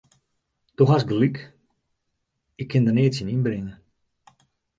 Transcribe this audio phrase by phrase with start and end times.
[0.77, 1.37] Do hast gelyk,
[2.61, 3.73] ik kin der neat tsjin ynbringe.